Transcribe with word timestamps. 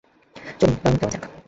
চলুন, 0.59 0.75
রওনা 0.75 0.97
দেওয়া 0.99 1.11
যাক। 1.13 1.23